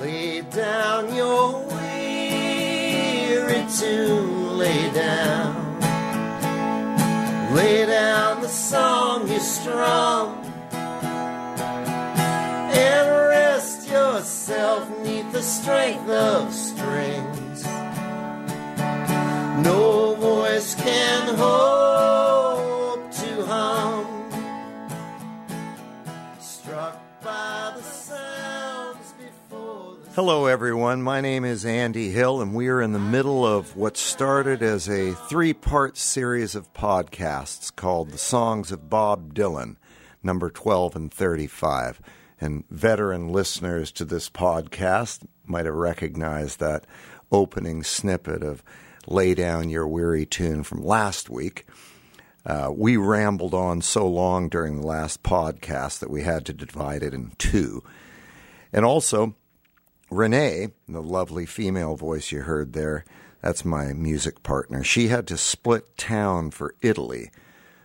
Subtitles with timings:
[0.00, 2.86] Lay down your weary
[3.78, 5.80] tune, lay down.
[7.54, 10.38] Lay down the song you strum.
[12.72, 16.52] And rest yourself neath the strength of
[30.26, 31.02] Hello, everyone.
[31.02, 34.88] My name is Andy Hill, and we are in the middle of what started as
[34.88, 39.76] a three part series of podcasts called The Songs of Bob Dylan,
[40.24, 42.00] number 12 and 35.
[42.40, 46.88] And veteran listeners to this podcast might have recognized that
[47.30, 48.64] opening snippet of
[49.06, 51.66] Lay Down Your Weary Tune from last week.
[52.44, 57.04] Uh, we rambled on so long during the last podcast that we had to divide
[57.04, 57.84] it in two.
[58.72, 59.36] And also,
[60.10, 63.04] Renee, the lovely female voice you heard there,
[63.42, 64.84] that's my music partner.
[64.84, 67.30] She had to split town for Italy,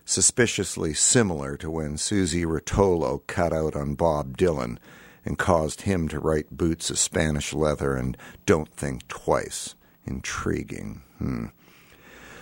[0.04, 4.78] suspiciously similar to when Suze Rotolo cut out on Bob Dylan
[5.24, 9.74] and caused him to write Boots of Spanish Leather and Don't Think Twice.
[10.04, 11.02] Intriguing.
[11.18, 11.46] Hmm.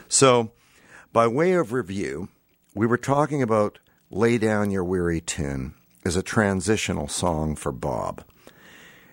[0.08, 0.52] So,
[1.12, 2.28] by way of review,
[2.74, 3.78] we were talking about
[4.10, 8.24] Lay Down Your Weary Tune as a transitional song for Bob.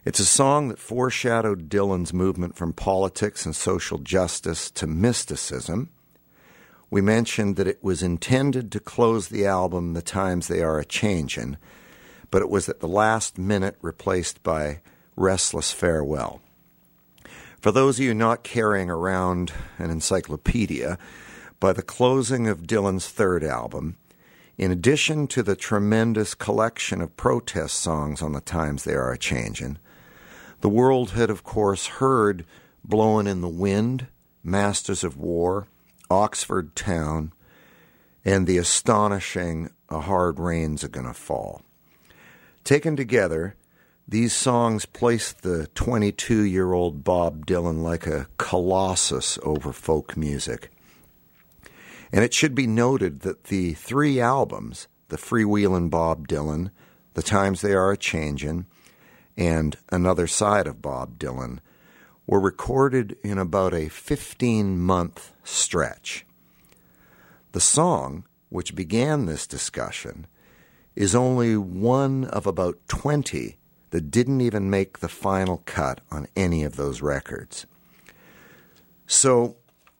[0.07, 5.89] It's a song that foreshadowed Dylan's movement from politics and social justice to mysticism.
[6.89, 10.85] We mentioned that it was intended to close the album The Times They Are a
[10.85, 11.57] Changin',
[12.31, 14.79] but it was at the last minute replaced by
[15.17, 16.39] Restless Farewell.
[17.59, 20.97] For those of you not carrying around an encyclopedia,
[21.59, 23.97] by the closing of Dylan's third album,
[24.57, 29.17] in addition to the tremendous collection of protest songs on the times they are a
[29.17, 29.79] changin',
[30.61, 32.45] the world had, of course, heard
[32.83, 34.07] Blowin' in the Wind,
[34.43, 35.67] Masters of War,
[36.09, 37.33] Oxford Town,
[38.23, 41.61] and the astonishing A Hard Rain's a Gonna Fall.
[42.63, 43.55] Taken together,
[44.07, 50.71] these songs placed the 22 year old Bob Dylan like a colossus over folk music.
[52.11, 56.71] And it should be noted that the three albums, the Freewheelin' Bob Dylan,
[57.15, 58.65] The Times They Are a Changin',
[59.37, 61.59] and Another Side of Bob Dylan,
[62.25, 66.25] were recorded in about a 15 month stretch.
[67.53, 70.27] The song, which began this discussion,
[70.95, 73.57] is only one of about 20
[73.91, 77.65] that didn't even make the final cut on any of those records.
[79.05, 79.55] So,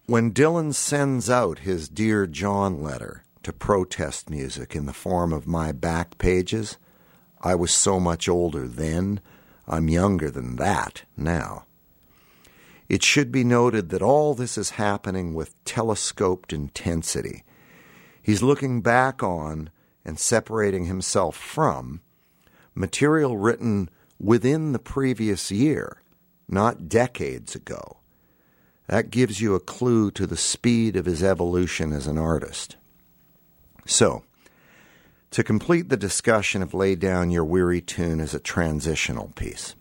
[0.06, 5.48] when Dylan sends out his Dear John letter to protest music in the form of
[5.48, 6.78] my back pages,
[7.42, 9.22] I was so much older then,
[9.68, 11.66] I'm younger than that now.
[12.90, 17.44] It should be noted that all this is happening with telescoped intensity.
[18.22, 19.70] He's looking back on
[20.06, 22.02] and separating himself from
[22.74, 26.02] material written within the previous year,
[26.48, 27.98] not decades ago.
[28.88, 32.78] That gives you a clue to the speed of his evolution as an artist.
[33.86, 34.24] So,
[35.38, 39.76] to complete the discussion of Lay Down Your Weary Tune as a transitional piece,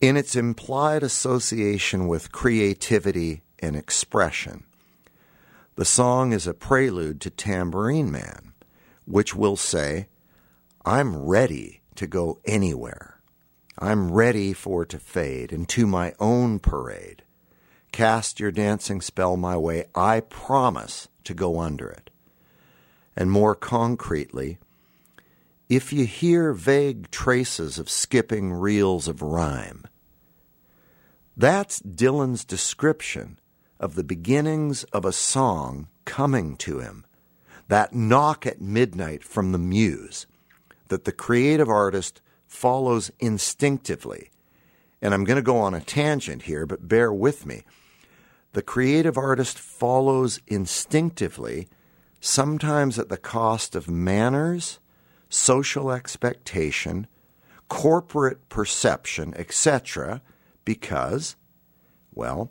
[0.00, 4.64] in its implied association with creativity and expression,
[5.76, 8.54] the song is a prelude to Tambourine Man,
[9.04, 10.08] which will say,
[10.86, 13.20] I'm ready to go anywhere.
[13.78, 17.24] I'm ready for to fade into my own parade.
[17.92, 19.84] Cast your dancing spell my way.
[19.94, 22.07] I promise to go under it.
[23.18, 24.58] And more concretely,
[25.68, 29.84] if you hear vague traces of skipping reels of rhyme,
[31.36, 33.40] that's Dylan's description
[33.80, 37.04] of the beginnings of a song coming to him,
[37.66, 40.28] that knock at midnight from the muse
[40.86, 44.30] that the creative artist follows instinctively.
[45.02, 47.64] And I'm going to go on a tangent here, but bear with me.
[48.52, 51.68] The creative artist follows instinctively,
[52.20, 54.78] sometimes at the cost of manners,
[55.28, 57.06] social expectation,
[57.68, 60.22] corporate perception, etc.,
[60.64, 61.36] because,
[62.14, 62.50] well,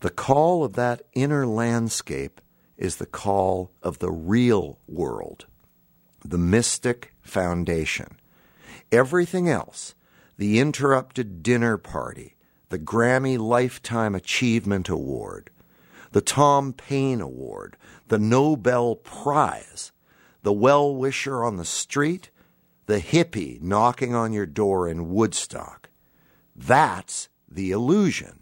[0.00, 2.40] the call of that inner landscape
[2.76, 5.46] is the call of the real world,
[6.24, 8.16] the mystic foundation.
[8.92, 9.94] Everything else,
[10.36, 12.36] the interrupted dinner party,
[12.68, 15.50] the Grammy Lifetime Achievement Award,
[16.12, 17.76] the Tom Paine Award,
[18.08, 19.92] the Nobel Prize,
[20.42, 22.30] the well wisher on the street,
[22.86, 25.90] the hippie knocking on your door in Woodstock.
[26.56, 28.40] That's the illusion.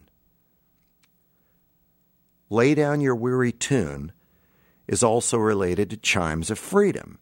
[2.49, 4.13] Lay Down Your Weary Tune
[4.87, 7.19] is also related to Chimes of Freedom,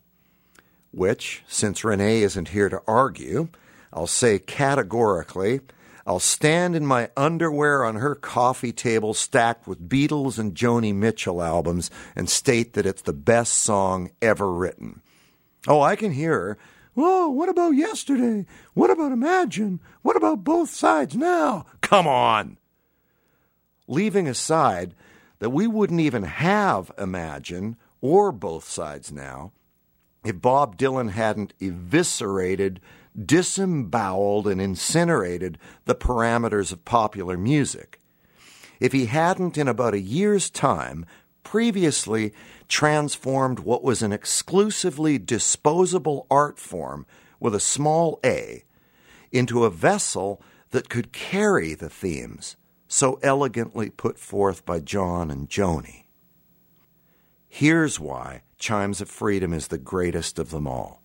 [0.90, 3.48] which, since Renee isn't here to argue,
[3.92, 5.60] I'll say categorically
[6.06, 11.42] I'll stand in my underwear on her coffee table stacked with Beatles and Joni Mitchell
[11.42, 15.00] albums and state that it's the best song ever written.
[15.66, 16.58] Oh, I can hear her.
[16.92, 18.46] Whoa, what about yesterday?
[18.74, 19.80] What about Imagine?
[20.02, 21.66] What about both sides now?
[21.80, 22.58] Come on!
[23.88, 24.94] Leaving aside
[25.38, 29.52] that we wouldn't even have Imagine or both sides now
[30.24, 32.80] if Bob Dylan hadn't eviscerated
[33.22, 38.00] disemboweled and incinerated the parameters of popular music.
[38.80, 41.06] If he hadn't, in about a year's time,
[41.42, 42.32] previously
[42.68, 47.06] transformed what was an exclusively disposable art form
[47.38, 48.64] with a small a
[49.30, 52.56] into a vessel that could carry the themes
[52.88, 56.04] so elegantly put forth by John and Joni.
[57.48, 61.03] Here's why Chimes of Freedom is the greatest of them all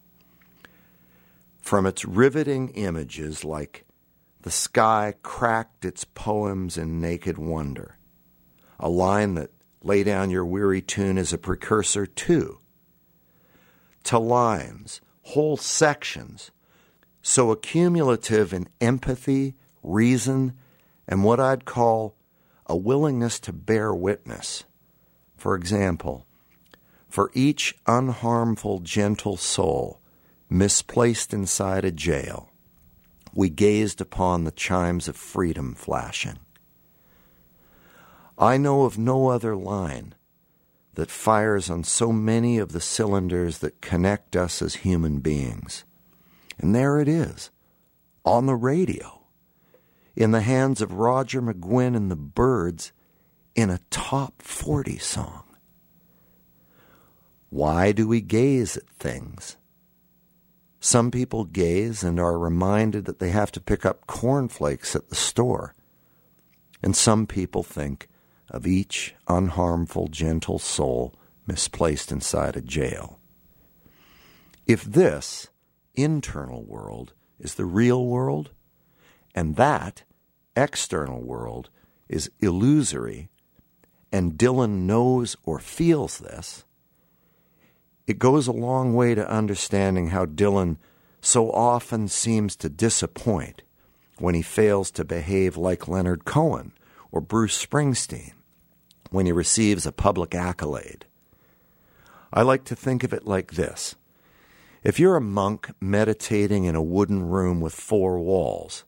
[1.69, 3.85] from its riveting images like
[4.41, 7.95] the sky cracked its poems in naked wonder,
[8.79, 9.51] a line that
[9.83, 12.57] lay down your weary tune is a precursor to,
[14.03, 16.49] to lines, whole sections,
[17.21, 20.51] so accumulative in empathy, reason,
[21.07, 22.15] and what I'd call
[22.65, 24.63] a willingness to bear witness.
[25.37, 26.25] For example,
[27.07, 29.98] for each unharmful, gentle soul,
[30.49, 32.49] misplaced inside a jail,
[33.33, 36.39] we gazed upon the chimes of freedom flashing.
[38.37, 40.15] I know of no other line
[40.95, 45.85] that fires on so many of the cylinders that connect us as human beings.
[46.57, 47.51] And there it is,
[48.25, 49.21] on the radio,
[50.15, 52.91] in the hands of Roger McGuinn and the Byrds,
[53.55, 55.43] in a top 40 song.
[57.49, 59.57] Why do we gaze at things?
[60.79, 65.15] Some people gaze and are reminded that they have to pick up cornflakes at the
[65.15, 65.75] store.
[66.81, 68.07] And some people think
[68.49, 71.13] of each unharmful, gentle soul
[71.45, 73.19] misplaced inside a jail.
[74.65, 75.49] If this
[75.95, 78.51] internal world is the real world,
[79.35, 80.03] and that
[80.55, 81.69] external world
[82.07, 83.29] is illusory,
[84.11, 86.65] and Dylan knows or feels this,
[88.09, 90.77] it goes a long way to understanding how Dylan
[91.21, 93.61] so often seems to disappoint
[94.17, 96.73] when he fails to behave like Leonard Cohen
[97.11, 98.31] or Bruce Springsteen
[99.11, 101.05] when he receives a public accolade.
[102.33, 103.95] I like to think of it like this
[104.83, 108.85] if you're a monk meditating in a wooden room with four walls,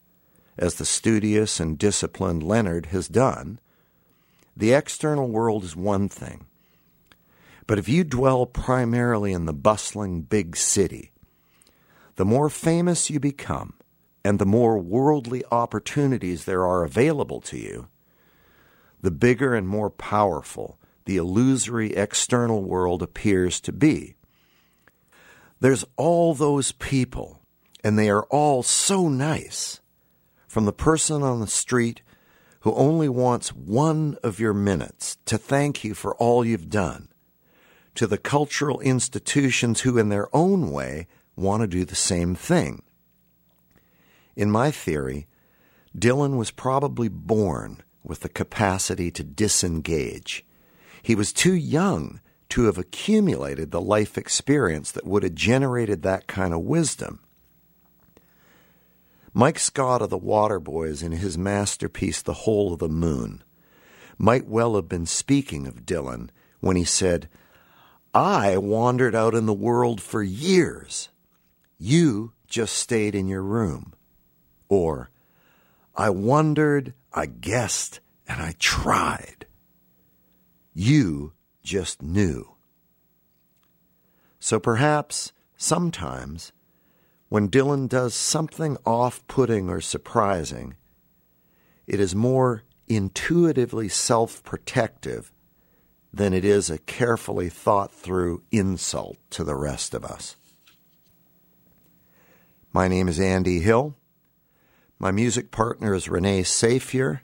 [0.58, 3.60] as the studious and disciplined Leonard has done,
[4.58, 6.48] the external world is one thing.
[7.68, 11.12] But if you dwell primarily in the bustling big city,
[12.16, 13.74] the more famous you become
[14.24, 17.88] and the more worldly opportunities there are available to you,
[19.02, 24.16] the bigger and more powerful the illusory external world appears to be.
[25.60, 27.42] There's all those people,
[27.84, 29.80] and they are all so nice.
[30.48, 32.02] From the person on the street
[32.62, 37.08] who only wants one of your minutes to thank you for all you've done,
[37.96, 42.84] to the cultural institutions who, in their own way, want to do the same thing.
[44.36, 45.28] In my theory,
[45.98, 50.46] Dylan was probably born with the capacity to disengage.
[51.02, 56.28] He was too young to have accumulated the life experience that would have generated that
[56.28, 57.20] kind of wisdom.
[59.34, 63.44] Mike Scott of the Waterboys, in his masterpiece, The Whole of the Moon,
[64.18, 66.30] might well have been speaking of Dylan
[66.60, 67.30] when he said,
[68.14, 71.10] I wandered out in the world for years.
[71.78, 73.94] You just stayed in your room.
[74.68, 75.10] Or,
[75.96, 79.46] I wondered, I guessed, and I tried.
[80.74, 82.56] You just knew.
[84.40, 86.52] So perhaps, sometimes,
[87.30, 90.76] when Dylan does something off putting or surprising,
[91.88, 95.32] it is more intuitively self protective
[96.14, 100.36] than it is a carefully thought through insult to the rest of us.
[102.74, 103.96] My name is Andy Hill.
[105.00, 107.22] My music partner is Renee Safier.